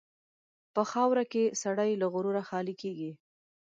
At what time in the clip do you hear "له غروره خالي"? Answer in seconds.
2.01-2.75